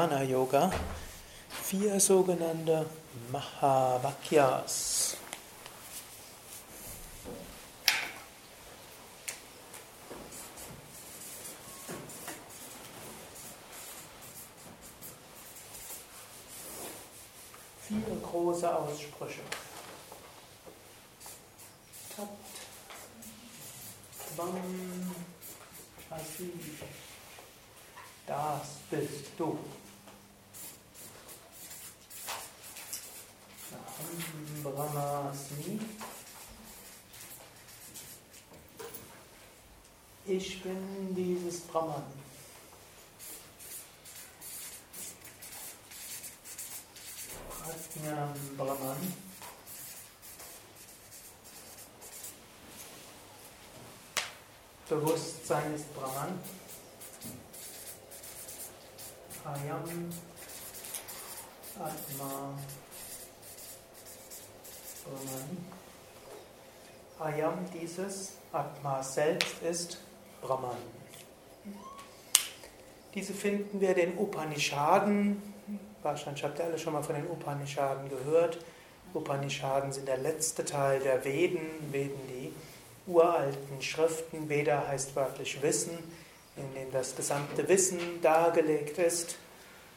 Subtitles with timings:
[0.00, 0.70] Jnana Yoga
[1.62, 2.86] vier sogenannte
[3.30, 5.16] Mahavakyas.
[17.86, 19.40] Vier große Aussprüche.
[22.16, 22.28] Tat,
[24.34, 25.14] Tvam,
[26.08, 26.52] Asi,
[28.26, 29.58] das bist du.
[33.72, 35.78] Aham Brahmasmi.
[40.26, 42.02] Ich bin dieses Brahman.
[47.48, 49.14] Prajnam Brahman.
[54.88, 56.38] Bewusstsein ist Brahman.
[59.44, 60.10] Ayam
[61.78, 62.58] Atma
[65.04, 65.66] Brahman.
[67.18, 69.98] Ayam, dieses Atma selbst ist
[70.40, 70.76] Brahman.
[73.14, 75.42] Diese finden wir den Upanishaden.
[76.02, 78.58] Wahrscheinlich habt ihr alle schon mal von den Upanishaden gehört.
[79.12, 81.60] Upanishaden sind der letzte Teil der Veden,
[81.90, 82.52] Veden die
[83.06, 84.48] uralten Schriften.
[84.48, 85.98] Veda heißt wörtlich Wissen,
[86.56, 89.36] in dem das gesamte Wissen dargelegt ist.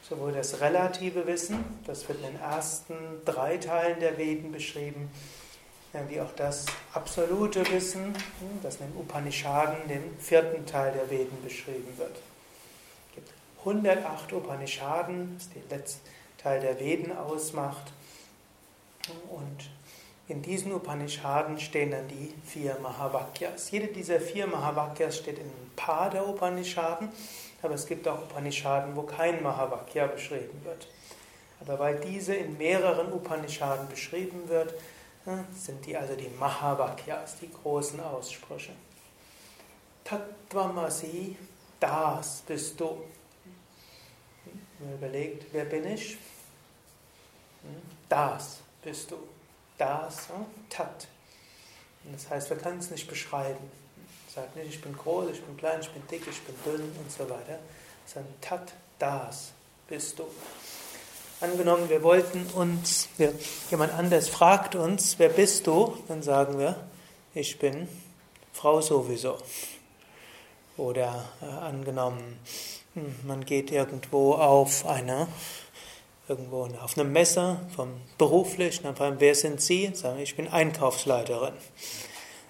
[0.08, 5.10] Sowohl das relative Wissen, das wird in den ersten drei Teilen der Veden beschrieben,
[6.08, 8.14] wie auch das absolute Wissen,
[8.62, 12.16] das in den Upanishaden, dem vierten Teil der Veden beschrieben wird.
[13.08, 16.00] Es gibt 108 Upanishaden, das den letzten
[16.38, 17.92] Teil der Veden ausmacht.
[19.30, 19.70] Und
[20.26, 23.70] in diesen Upanishaden stehen dann die vier Mahavakyas.
[23.70, 27.10] Jede dieser vier Mahavakyas steht in ein paar der Upanishaden,
[27.62, 30.88] aber es gibt auch Upanishaden, wo kein Mahavakya beschrieben wird.
[31.60, 34.74] Aber weil diese in mehreren Upanishaden beschrieben wird,
[35.54, 38.72] sind die also die Mahavakyas, die großen Aussprüche.
[40.04, 41.36] Tattvamasi,
[41.80, 43.02] das bist du.
[44.78, 46.18] Man überlegt, wer bin ich?
[48.08, 49.16] Das bist du.
[49.78, 50.28] Das,
[50.68, 51.08] Tat.
[52.12, 53.70] Das heißt, wir können es nicht beschreiben.
[54.32, 57.10] Sagt nicht, ich bin groß, ich bin klein, ich bin dick, ich bin dünn und
[57.10, 57.58] so weiter.
[58.06, 59.52] Sondern Tat, das
[59.88, 60.24] bist du.
[61.44, 63.34] Angenommen, wir wollten uns, wir,
[63.70, 65.94] jemand anders fragt uns, wer bist du?
[66.08, 66.74] Dann sagen wir,
[67.34, 67.86] ich bin
[68.54, 69.36] Frau sowieso.
[70.78, 72.38] Oder äh, angenommen,
[72.94, 75.28] hm, man geht irgendwo auf eine,
[76.28, 79.90] irgendwo auf eine Messe vom beruflich, dann fragen, wer sind Sie?
[79.92, 81.52] Sagen, ich bin Einkaufsleiterin.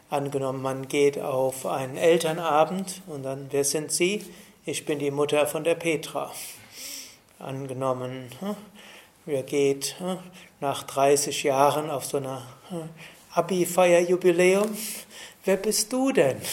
[0.08, 4.24] Angenommen, man geht auf einen Elternabend und dann, wer sind Sie?
[4.64, 6.30] Ich bin die Mutter von der Petra.
[7.40, 8.30] Angenommen,
[9.24, 10.18] hm, wir geht hm,
[10.60, 12.42] nach 30 Jahren auf so einer
[13.32, 14.76] Abi-Feierjubiläum.
[15.44, 16.40] Wer bist du denn?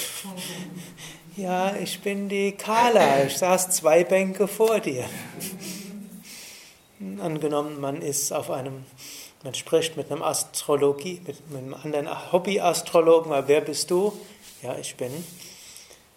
[1.37, 3.23] Ja, ich bin die Carla.
[3.23, 5.05] Ich saß zwei Bänke vor dir.
[7.21, 8.83] Angenommen, man ist auf einem,
[9.41, 14.11] man spricht mit einem Astrologie, mit, einem anderen Hobbyastrologen, wer bist du?
[14.61, 15.11] Ja, ich bin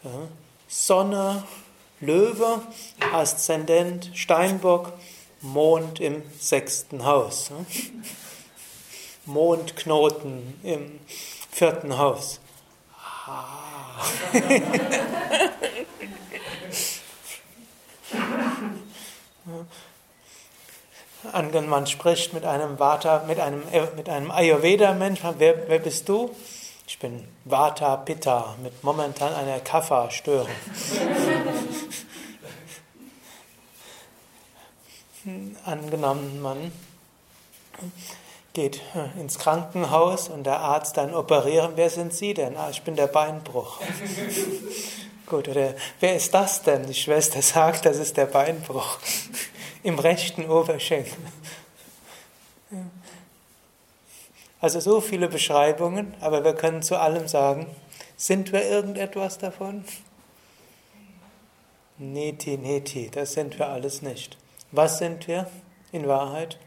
[0.03, 0.11] ja,
[0.67, 1.45] Sonne,
[2.01, 2.61] Löwe,
[3.13, 4.93] Aszendent, Steinbock,
[5.45, 7.51] Mond im sechsten Haus.
[9.27, 10.99] Mondknoten im
[11.51, 12.41] vierten Haus.
[13.27, 14.03] Ah.
[21.69, 23.63] man spricht mit einem Vata, mit einem,
[23.97, 26.31] mit einem Ayurveda-Mensch, wer, wer bist du?
[26.87, 30.49] Ich bin Vata Pitta mit momentan einer Kapha-Störung.
[35.65, 36.71] Angenommen, man
[38.53, 38.83] geht
[39.19, 41.73] ins Krankenhaus und der Arzt dann operieren.
[41.77, 42.57] Wer sind Sie denn?
[42.57, 43.81] Ah, ich bin der Beinbruch.
[45.27, 46.87] Gut, oder wer ist das denn?
[46.87, 48.99] Die Schwester sagt, das ist der Beinbruch
[49.83, 51.17] im rechten Oberschenkel.
[54.61, 57.67] Also so viele Beschreibungen, aber wir können zu allem sagen,
[58.17, 59.85] sind wir irgendetwas davon?
[61.97, 64.37] Neti, neti, das sind wir alles nicht.
[64.75, 65.49] Was sind wir
[65.93, 66.59] in Wahrheit?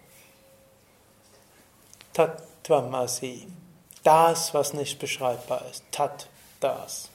[2.14, 3.46] Tatvamasi.
[4.04, 5.84] Das, was nicht beschreibbar ist.
[5.92, 6.30] Tat,
[6.62, 7.10] das.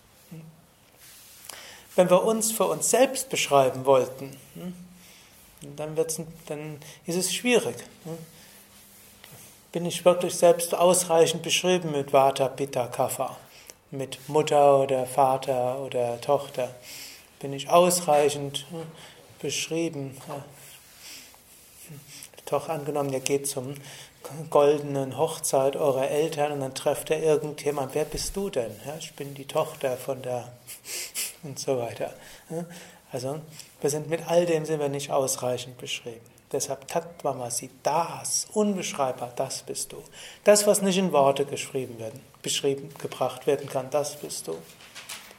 [1.96, 4.36] Wenn wir uns für uns selbst beschreiben wollten,
[5.62, 5.96] dann,
[6.46, 7.76] dann ist es schwierig.
[9.72, 13.38] Bin ich wirklich selbst ausreichend beschrieben mit Vata, Pitta, Kapha?
[13.90, 16.68] Mit Mutter oder Vater oder Tochter?
[17.40, 18.66] Bin ich ausreichend
[19.40, 20.18] beschrieben.
[22.46, 23.74] Doch angenommen, ihr geht zum
[24.50, 28.70] goldenen Hochzeit eurer Eltern und dann trefft er irgendjemand, wer bist du denn?
[28.86, 30.52] Ja, ich bin die Tochter von der
[31.42, 32.12] und so weiter.
[33.10, 33.40] Also
[33.80, 36.20] wir sind mit all dem sind wir nicht ausreichend beschrieben.
[36.52, 40.02] Deshalb Tattvamasi, das, unbeschreibbar, das bist du.
[40.44, 44.52] Das, was nicht in Worte geschrieben werden, beschrieben, gebracht werden kann, das bist du.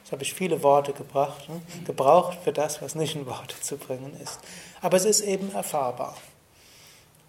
[0.02, 1.62] Jetzt habe ich viele Worte gebracht, ne?
[1.86, 4.40] gebraucht für das, was nicht in Worte zu bringen ist.
[4.82, 6.18] Aber es ist eben erfahrbar.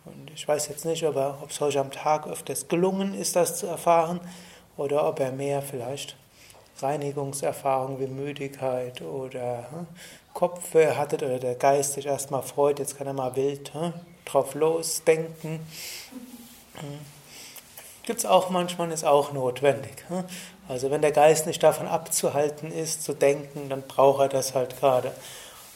[0.05, 3.37] Und ich weiß jetzt nicht, ob, er, ob es heute am Tag öfters gelungen ist,
[3.37, 4.21] das zu erfahren,
[4.77, 6.17] oder ob er mehr vielleicht
[6.81, 9.87] Reinigungserfahrungen wie Müdigkeit oder hm,
[10.33, 13.93] Kopfweh hattet oder der Geist sich erstmal freut, jetzt kann er mal wild hm,
[14.25, 15.61] drauf losdenken.
[16.75, 16.99] Hm.
[18.03, 20.05] Gibt es auch manchmal, ist auch notwendig.
[20.09, 20.25] Hm.
[20.69, 24.79] Also wenn der Geist nicht davon abzuhalten ist, zu denken, dann braucht er das halt
[24.81, 25.12] gerade.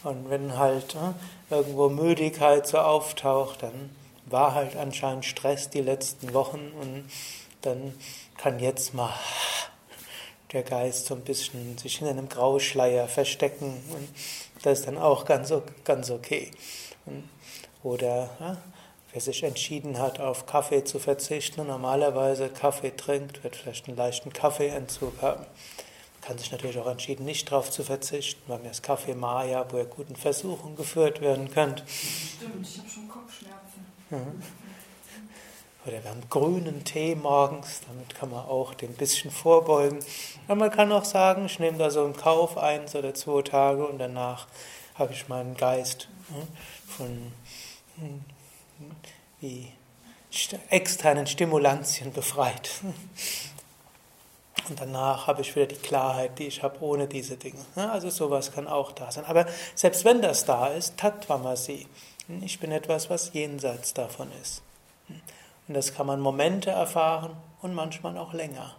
[0.03, 1.15] Und wenn halt hm,
[1.51, 3.91] irgendwo Müdigkeit so auftaucht, dann
[4.31, 7.05] war halt anscheinend Stress die letzten Wochen und
[7.63, 7.95] dann
[8.37, 9.13] kann jetzt mal
[10.53, 14.09] der Geist so ein bisschen sich hinter einem Grauschleier verstecken und
[14.63, 15.53] das ist dann auch ganz,
[15.85, 16.51] ganz okay.
[17.83, 18.57] Oder ja,
[19.13, 23.97] wer sich entschieden hat, auf Kaffee zu verzichten und normalerweise Kaffee trinkt, wird vielleicht einen
[23.97, 25.45] leichten Kaffeeentzug haben.
[26.21, 29.79] Kann sich natürlich auch entschieden, nicht darauf zu verzichten, weil mir das Kaffee Maya, wo
[29.79, 31.85] ihr guten Versuchen geführt werden könnt.
[31.89, 33.88] Stimmt, ich habe schon Kopfschmerzen.
[34.11, 40.01] Oder wir haben grünen Tee morgens, damit kann man auch den bisschen vorbeugen.
[40.47, 43.87] Aber man kann auch sagen, ich nehme da so einen Kauf eins oder zwei Tage
[43.87, 44.49] und danach
[44.95, 46.49] habe ich meinen Geist hm,
[46.87, 47.33] von
[47.97, 48.25] hm,
[49.41, 49.73] wie
[50.71, 52.71] externen Stimulantien befreit.
[54.69, 57.61] Und danach habe ich wieder die Klarheit, die ich habe ohne diese Dinge.
[57.77, 59.25] Also sowas kann auch da sein.
[59.25, 61.87] Aber selbst wenn das da ist, Tattvamasi,
[62.43, 64.63] ich bin etwas, was jenseits davon ist.
[65.09, 67.33] Und das kann man Momente erfahren
[67.63, 68.75] und manchmal auch länger.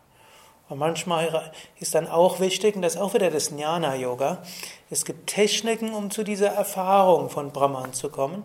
[0.69, 4.43] Und manchmal ist dann auch wichtig, und das ist auch wieder das Jnana-Yoga,
[4.91, 8.43] es gibt Techniken, um zu dieser Erfahrung von Brahman zu kommen.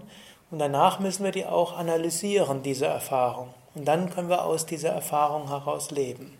[0.51, 3.53] Und danach müssen wir die auch analysieren, diese Erfahrung.
[3.75, 6.39] Und dann können wir aus dieser Erfahrung heraus leben.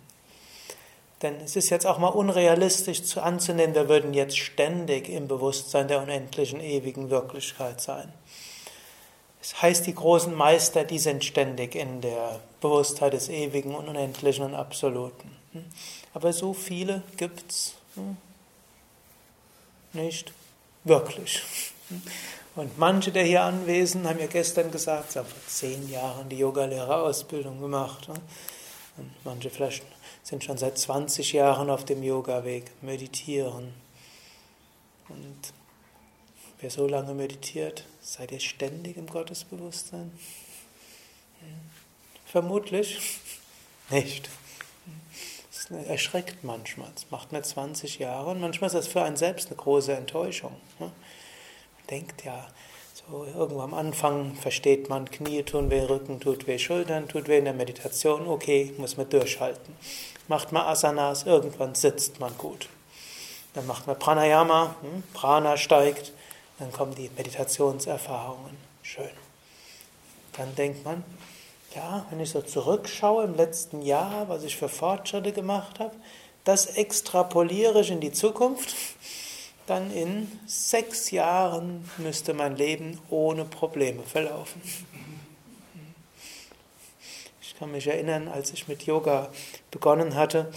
[1.25, 5.89] Denn es ist jetzt auch mal unrealistisch zu anzunehmen, wir würden jetzt ständig im Bewusstsein
[5.89, 8.13] der unendlichen ewigen Wirklichkeit sein.
[9.41, 14.45] Es heißt, die großen Meister, die sind ständig in der Bewusstheit des Ewigen und Unendlichen
[14.45, 15.35] und Absoluten.
[15.53, 15.65] Hm?
[16.13, 18.19] Aber so viele gibt es hm?
[19.95, 20.31] nicht
[20.85, 21.43] wirklich.
[21.89, 22.03] Hm?
[22.57, 26.37] Und manche der hier Anwesenden haben ja gestern gesagt, sie haben vor zehn Jahren die
[26.37, 28.09] Yogalehrerausbildung gemacht.
[28.09, 29.85] Und manche vielleicht
[30.25, 33.73] sind schon seit 20 Jahren auf dem Yoga-Weg, meditieren.
[35.09, 35.53] Und
[36.61, 40.13] wer so lange meditiert, Seid ihr ständig im Gottesbewusstsein?
[42.27, 43.19] Vermutlich
[43.91, 44.29] nicht.
[45.51, 46.91] Das erschreckt manchmal.
[46.95, 50.53] Das macht man 20 Jahre und manchmal ist das für einen selbst eine große Enttäuschung.
[50.79, 50.93] Man
[51.89, 52.47] denkt ja,
[52.93, 57.39] so irgendwo am Anfang versteht man, Knie tun weh, Rücken tut weh, Schultern tut weh
[57.39, 59.75] in der Meditation, okay, muss man durchhalten.
[60.29, 62.69] Macht man Asanas, irgendwann sitzt man gut.
[63.55, 66.13] Dann macht man Pranayama, hm, Prana steigt,
[66.59, 68.57] dann kommen die Meditationserfahrungen.
[68.83, 69.11] Schön.
[70.37, 71.05] Dann denkt man,
[71.75, 75.95] ja, wenn ich so zurückschaue im letzten Jahr, was ich für Fortschritte gemacht habe,
[76.45, 78.75] das extrapoliere ich in die Zukunft,
[79.67, 84.61] dann in sechs Jahren müsste mein Leben ohne Probleme verlaufen.
[87.55, 89.31] Ich kann mich erinnern, als ich mit Yoga
[89.71, 90.53] begonnen hatte,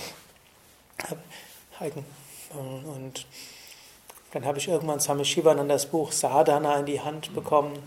[2.51, 3.27] und
[4.34, 7.77] dann habe ich irgendwann Swami Shivananda das Buch Sadhana in die Hand bekommen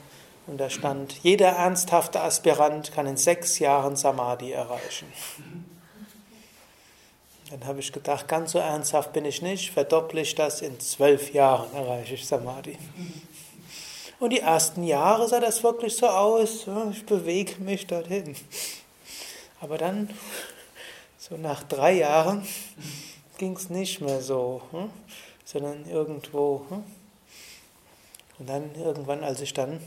[0.47, 5.13] und da stand, jeder ernsthafte Aspirant kann in sechs Jahren Samadhi erreichen.
[7.51, 11.35] Dann habe ich gedacht, ganz so ernsthaft bin ich nicht, verdopple ich das, in zwölf
[11.35, 12.79] Jahren erreiche ich Samadhi.
[14.21, 18.37] Und die ersten Jahre sah das wirklich so aus, ich bewege mich dorthin.
[19.61, 20.11] Aber dann,
[21.19, 22.47] so nach drei Jahren,
[23.39, 24.63] ging es nicht mehr so.
[24.73, 24.91] Hm?
[25.51, 26.65] sondern irgendwo.
[26.69, 26.85] Hm?
[28.39, 29.81] Und dann irgendwann, als ich dann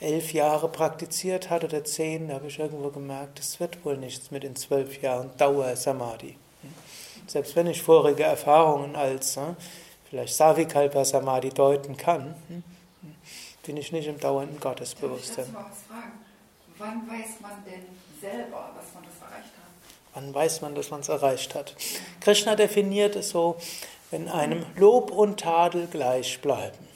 [0.00, 4.42] elf Jahre praktiziert hatte oder zehn, habe ich irgendwo gemerkt, es wird wohl nichts mit
[4.42, 6.36] in zwölf Jahren Dauer Samadhi.
[6.62, 6.74] Hm?
[7.28, 9.56] Selbst wenn ich vorige Erfahrungen als hm,
[10.08, 12.34] vielleicht Savikalpa Samadhi deuten kann,
[13.64, 15.52] bin ich nicht im dauernden Gottesbewusstsein.
[15.52, 16.18] Darf ich mal was fragen?
[16.78, 17.84] Wann weiß man denn
[18.20, 20.14] selber, dass man das erreicht hat?
[20.14, 21.74] Wann weiß man, dass man es erreicht hat?
[22.20, 23.56] Krishna definiert es so,
[24.10, 26.88] wenn einem Lob und Tadel gleich bleiben.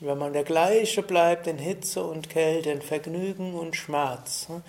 [0.00, 4.62] wenn man der gleiche bleibt in Hitze und Kälte, in Vergnügen und Schmerz, hm?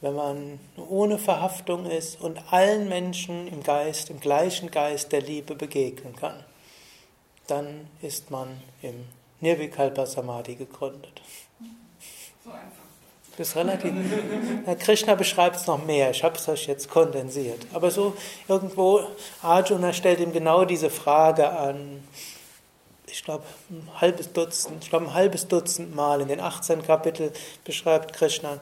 [0.00, 5.54] wenn man ohne Verhaftung ist und allen Menschen im Geist, im gleichen Geist der Liebe
[5.54, 6.42] begegnen kann,
[7.48, 9.06] dann ist man im
[9.40, 11.20] Nirvikalpa Samadhi gegründet.
[12.44, 12.77] So einfach.
[13.38, 13.92] Das ist relativ.
[14.80, 16.10] Krishna beschreibt es noch mehr.
[16.10, 17.66] Ich habe es euch jetzt kondensiert.
[17.72, 18.14] Aber so
[18.48, 19.00] irgendwo,
[19.42, 22.02] Arjuna stellt ihm genau diese Frage an
[23.10, 27.32] ich glaube, ein halbes Dutzend, ich glaube, ein halbes Dutzend Mal in den 18 Kapiteln
[27.64, 28.60] beschreibt Krishna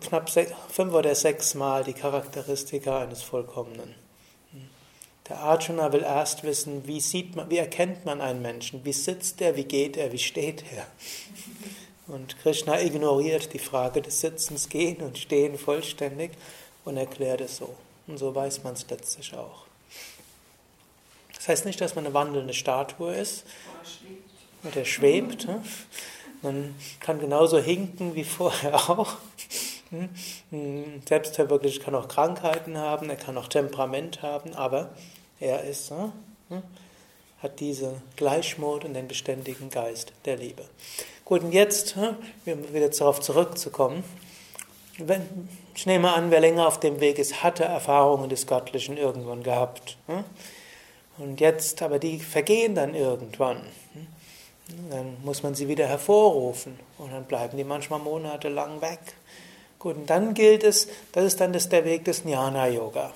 [0.00, 0.30] knapp
[0.68, 3.94] fünf oder sechs Mal die Charakteristika eines Vollkommenen.
[5.28, 9.40] Der Arjuna will erst wissen, wie sieht man, wie erkennt man einen Menschen, wie sitzt
[9.40, 10.86] er, wie geht er, wie steht er.
[12.08, 16.32] Und Krishna ignoriert die Frage des Sitzens, Gehen und Stehen vollständig
[16.84, 17.74] und erklärt es so.
[18.06, 19.64] Und so weiß man es letztlich auch.
[21.34, 23.44] Das heißt nicht, dass man eine wandelnde Statue ist.
[24.64, 25.46] Oder schwebt.
[25.46, 25.62] Ne?
[26.42, 29.16] Man kann genauso hinken wie vorher auch.
[29.90, 31.02] Hm?
[31.06, 34.90] Selbstverwirklichung kann auch Krankheiten haben, er kann auch Temperament haben, aber
[35.38, 35.90] er ist?
[35.90, 36.62] Hm?
[37.46, 40.64] Hat diese Gleichmut und den beständigen Geist der Liebe.
[41.24, 44.04] Gut, und jetzt, um wieder darauf zurückzukommen,
[44.98, 49.42] wenn, ich nehme an, wer länger auf dem Weg ist, hatte Erfahrungen des Göttlichen irgendwann
[49.42, 49.96] gehabt.
[50.06, 50.24] Hm?
[51.18, 53.62] Und jetzt, aber die vergehen dann irgendwann.
[54.90, 58.98] Dann muss man sie wieder hervorrufen und dann bleiben die manchmal monatelang weg.
[59.78, 63.12] Gut, und dann gilt es, das ist dann das, der Weg des Jnana-Yoga.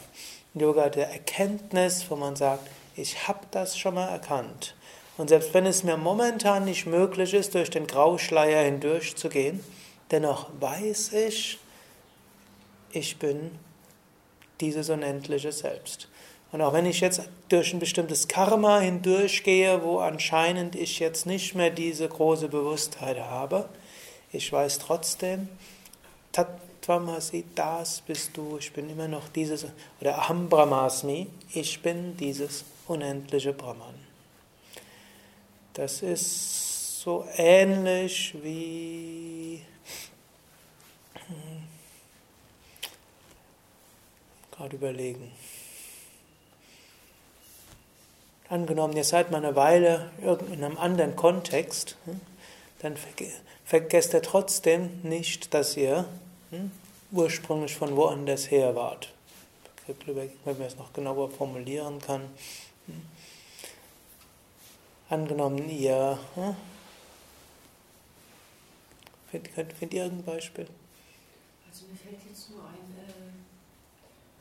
[0.55, 2.69] Yoga der Erkenntnis, wo man sagt,
[3.01, 4.75] ich habe das schon mal erkannt.
[5.17, 9.61] Und selbst wenn es mir momentan nicht möglich ist, durch den Grauschleier hindurchzugehen,
[10.11, 11.59] dennoch weiß ich,
[12.93, 13.51] ich bin
[14.61, 16.09] dieses unendliche Selbst.
[16.53, 21.55] Und auch wenn ich jetzt durch ein bestimmtes Karma hindurchgehe, wo anscheinend ich jetzt nicht
[21.55, 23.69] mehr diese große Bewusstheit habe,
[24.33, 25.49] ich weiß trotzdem,
[26.33, 29.67] Tattvamasi, das bist du, ich bin immer noch dieses,
[30.01, 33.95] oder Aham Brahmasmi, ich bin dieses unendliche Brahman.
[35.75, 39.63] Das ist so ähnlich wie
[41.15, 41.63] hm,
[44.51, 45.31] gerade überlegen.
[48.49, 50.11] Angenommen, ihr seid mal eine Weile
[50.53, 52.21] in einem anderen Kontext, hm,
[52.81, 52.97] dann
[53.65, 56.07] vergesst ihr trotzdem nicht, dass ihr
[56.51, 56.73] hm,
[57.13, 59.13] ursprünglich von woanders her wart.
[59.87, 62.23] Wenn man es noch genauer formulieren kann.
[62.93, 63.03] Hm.
[65.09, 66.19] Angenommen, ihr.
[69.31, 70.67] Findet, findet ihr irgendein Beispiel?
[71.69, 73.13] Also mir fällt jetzt nur ein, äh,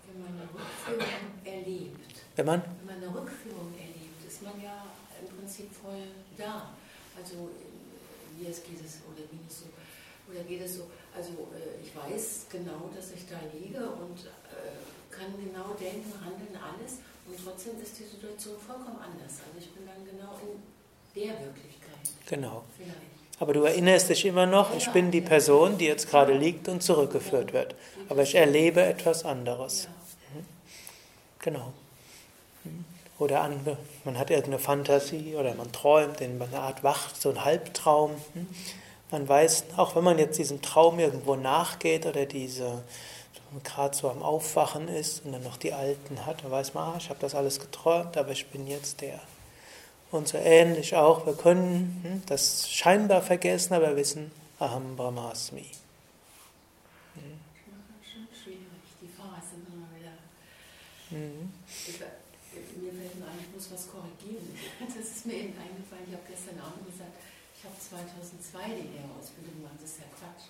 [0.07, 2.21] wenn man eine Rückführung erlebt.
[2.35, 2.63] Wenn man?
[2.63, 3.99] Wenn man eine Rückführung erlebt
[4.39, 4.85] ist man ja
[5.19, 6.71] im Prinzip voll da.
[7.17, 7.49] Also
[8.37, 9.65] wie es geht es oder wie es so
[10.29, 10.87] oder geht es so.
[11.13, 14.79] Also äh, ich weiß genau, dass ich da liege und äh,
[15.09, 19.39] kann genau denken, handeln, alles und trotzdem ist die Situation vollkommen anders.
[19.45, 20.39] Also ich bin dann genau
[21.15, 22.25] in der Wirklichkeit.
[22.27, 22.63] Genau.
[22.75, 22.97] Vielleicht.
[23.39, 26.83] Aber du erinnerst dich immer noch, ich bin die Person, die jetzt gerade liegt und
[26.83, 27.75] zurückgeführt wird.
[28.09, 29.87] Aber ich erlebe etwas anderes.
[30.33, 30.45] Mhm.
[31.39, 31.73] Genau.
[32.65, 32.83] Mhm.
[33.17, 37.45] Oder andere, man hat irgendeine Fantasie oder man träumt in einer Art Wacht, so ein
[37.45, 38.11] Halbtraum.
[38.33, 38.47] Hm?
[39.11, 42.83] Man weiß, auch wenn man jetzt diesem Traum irgendwo nachgeht oder diese
[43.63, 46.97] gerade so am Aufwachen ist und dann noch die Alten hat, dann weiß man, ah,
[46.97, 49.19] ich habe das alles geträumt, aber ich bin jetzt der.
[50.11, 55.65] Und so ähnlich auch, wir können hm, das scheinbar vergessen, aber wissen, Aham Brahmasmi.
[57.15, 57.39] Hm.
[58.03, 58.59] Schwierig,
[59.01, 60.11] die Phasen immer wieder.
[61.09, 61.53] Mhm
[63.59, 64.55] muss was korrigieren.
[64.79, 67.11] Das ist mir eben eingefallen, ich habe gestern Abend gesagt,
[67.59, 70.47] ich habe 2002 die Lehrausbildung gemacht, das ist ja Quatsch.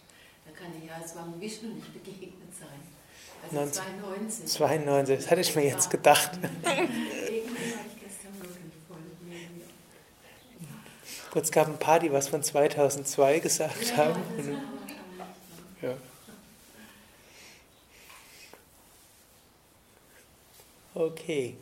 [0.50, 2.79] Da kann ich ja Swami Vishnu nicht begegnet sein.
[3.44, 4.46] Also 92.
[4.48, 6.32] 92, das hatte ich mir jetzt gedacht.
[11.32, 14.24] Gut, es gab ein paar, die was von 2002 gesagt ja, haben.
[15.82, 15.96] Ja.
[20.96, 21.56] Okay.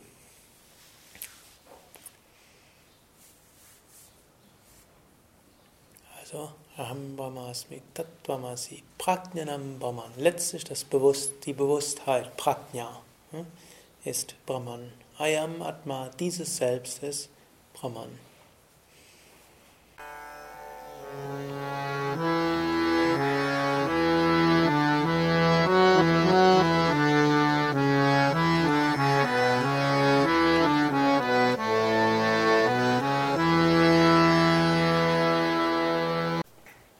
[6.18, 10.12] Also, Aham Brahmasmi, Tattvamasi, Prajnanam Brahman.
[10.16, 13.46] Letztlich das Bewusst, die Bewusstheit, Prajna, hm,
[14.04, 14.92] ist Brahman.
[15.18, 17.30] Ayam Atma, dieses Selbst ist
[17.74, 18.27] Brahman.